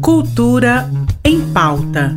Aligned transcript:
Cultura 0.00 0.90
em 1.24 1.40
pauta. 1.52 2.16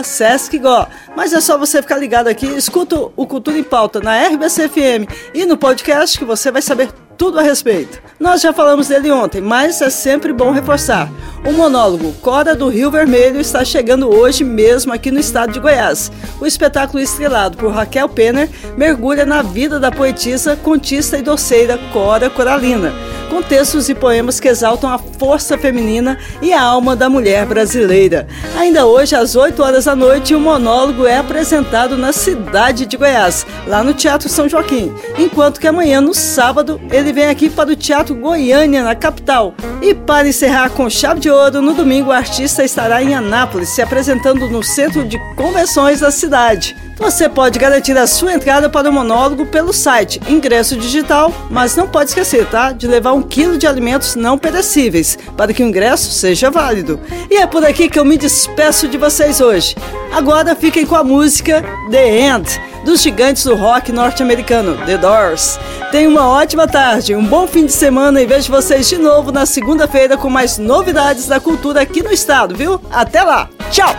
SescGo. 0.06 0.88
Mas 1.14 1.34
é 1.34 1.42
só 1.42 1.58
você 1.58 1.82
ficar 1.82 1.98
ligado 1.98 2.30
aqui, 2.30 2.46
escuta 2.46 2.96
o 3.18 3.28
Cultura 3.28 3.58
em 3.58 3.64
Pauta 3.64 4.00
na 4.00 4.28
RBC 4.28 4.70
FM 4.70 5.12
e 5.34 5.46
no 5.46 5.58
podcast 5.58 6.18
que 6.18 6.24
você 6.24 6.50
vai 6.50 6.62
saber 6.62 6.90
tudo 7.22 7.38
a 7.38 7.44
respeito. 7.44 8.02
Nós 8.20 8.42
já 8.42 8.52
falamos 8.52 8.88
dele 8.88 9.12
ontem, 9.12 9.42
mas 9.42 9.80
é 9.80 9.92
sempre 9.92 10.34
bom 10.34 10.50
reforçar. 10.50 11.08
O 11.46 11.54
monólogo 11.54 12.14
Cora 12.14 12.56
do 12.56 12.68
Rio 12.68 12.90
Vermelho 12.90 13.40
está 13.40 13.64
chegando 13.64 14.10
hoje 14.10 14.44
mesmo 14.44 14.92
aqui 14.92 15.12
no 15.12 15.20
estado 15.20 15.54
de 15.54 15.60
Goiás. 15.60 16.12
O 16.40 16.48
espetáculo 16.48 16.98
estrelado 16.98 17.58
por 17.58 17.72
Raquel 17.72 18.10
Penner 18.10 18.50
mergulha 18.76 19.24
na 19.24 19.44
vida 19.44 19.80
da 19.80 19.92
poetisa, 19.92 20.56
contista 20.56 21.16
e 21.16 21.22
doceira 21.22 21.78
Cora 21.94 22.28
Coralina 22.28 22.92
com 23.32 23.42
textos 23.42 23.88
e 23.88 23.96
poemas 23.96 24.42
que 24.42 24.50
exaltam 24.50 24.90
a 24.90 24.98
força 24.98 25.58
feminina 25.58 26.20
e 26.42 26.52
a 26.52 26.62
alma 26.62 26.98
da 26.98 27.10
mulher 27.10 27.46
brasileira. 27.46 28.28
Ainda 28.58 28.86
hoje, 28.86 29.16
às 29.16 29.38
8 29.38 29.64
horas 29.64 29.86
da 29.86 29.96
noite, 29.96 30.36
o 30.36 30.40
monólogo 30.40 31.08
é 31.08 31.18
apresentado 31.18 31.98
na 31.98 32.12
cidade 32.12 32.86
de 32.86 32.98
Goiás, 32.98 33.48
lá 33.66 33.86
no 33.86 33.94
Teatro 33.94 34.28
São 34.28 34.50
Joaquim, 34.50 34.94
enquanto 35.18 35.62
que 35.62 35.68
amanhã, 35.68 36.02
no 36.02 36.14
sábado, 36.14 36.82
ele 36.92 37.14
vem 37.14 37.30
aqui 37.30 37.50
para 37.50 37.72
o 37.72 37.76
Teatro 37.76 38.14
Goiânia, 38.16 38.84
na 38.84 38.96
capital. 38.96 39.56
E 39.82 39.94
para 39.94 40.28
encerrar 40.28 40.70
com 40.72 40.90
chave 40.90 41.22
de 41.22 41.30
ouro, 41.30 41.62
no 41.62 41.74
domingo 41.74 42.10
o 42.10 42.14
artista 42.14 42.66
estará 42.66 43.02
em 43.02 43.16
Anápolis, 43.16 43.70
se 43.70 43.82
apresentando 43.82 44.50
no 44.50 44.62
Centro 44.62 45.08
de 45.08 45.18
Convenções 45.38 46.02
da 46.02 46.12
cidade. 46.12 46.91
Você 47.02 47.28
pode 47.28 47.58
garantir 47.58 47.98
a 47.98 48.06
sua 48.06 48.32
entrada 48.32 48.70
para 48.70 48.88
o 48.88 48.94
monólogo 48.94 49.48
pelo 49.48 49.74
site 49.74 50.22
Ingresso 50.30 50.78
Digital, 50.78 51.34
mas 51.50 51.76
não 51.76 51.88
pode 51.88 52.12
esquecer, 52.12 52.46
tá? 52.46 52.72
De 52.72 52.86
levar 52.86 53.14
um 53.14 53.24
quilo 53.24 53.58
de 53.58 53.66
alimentos 53.66 54.16
não 54.16 54.38
perecíveis 54.38 55.18
para 55.36 55.52
que 55.52 55.64
o 55.64 55.66
ingresso 55.66 56.12
seja 56.12 56.52
válido. 56.52 57.00
E 57.30 57.38
é 57.38 57.48
por 57.48 57.66
aqui 57.66 57.90
que 57.90 57.98
eu 57.98 58.06
me 58.06 58.20
despeço 58.20 58.88
de 58.88 59.00
vocês 59.00 59.42
hoje. 59.42 59.76
Agora 60.14 60.56
fiquem 60.56 60.86
com 60.86 60.96
a 60.96 61.04
música 61.04 61.66
The 61.90 62.20
End 62.20 62.62
dos 62.86 63.02
gigantes 63.02 63.46
do 63.46 63.56
rock 63.56 63.92
norte-americano, 63.92 64.78
The 64.86 65.00
Doors. 65.00 65.60
Tenha 65.92 66.08
uma 66.08 66.30
ótima 66.30 66.68
tarde, 66.68 67.16
um 67.16 67.26
bom 67.26 67.48
fim 67.48 67.66
de 67.66 67.74
semana 67.74 68.22
e 68.22 68.28
vejo 68.28 68.52
vocês 68.52 68.88
de 68.88 69.00
novo 69.00 69.32
na 69.32 69.48
segunda-feira 69.48 70.18
com 70.18 70.30
mais 70.30 70.60
novidades 70.60 71.26
da 71.26 71.40
cultura 71.40 71.82
aqui 71.82 72.04
no 72.04 72.12
estado, 72.12 72.56
viu? 72.56 72.80
Até 72.92 73.24
lá! 73.24 73.50
Tchau! 73.72 73.96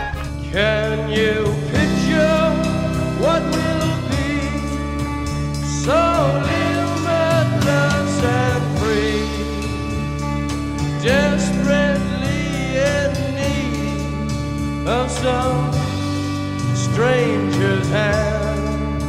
Stranger's 16.93 17.89
hand 17.89 19.01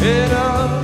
in 0.00 0.30
a 0.30 0.83